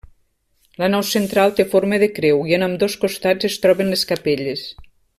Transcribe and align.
La 0.83 0.87
nau 0.93 1.03
central 1.09 1.53
té 1.59 1.65
forma 1.75 1.99
de 2.05 2.09
creu 2.15 2.41
i 2.53 2.57
en 2.59 2.67
ambdós 2.71 2.99
costats 3.05 3.49
es 3.53 3.59
troben 3.67 3.93
les 3.95 4.09
capelles. 4.15 4.67